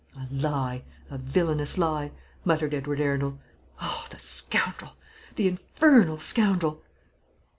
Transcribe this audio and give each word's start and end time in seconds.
"A 0.17 0.25
lie! 0.33 0.83
a 1.11 1.19
villanous 1.19 1.77
lie!" 1.77 2.11
muttered 2.43 2.73
Edward 2.73 2.99
Arundel. 2.99 3.37
"Oh, 3.79 4.07
the 4.09 4.17
scoundrel! 4.17 4.95
the 5.35 5.47
infernal 5.47 6.17
scoundrel!" 6.17 6.81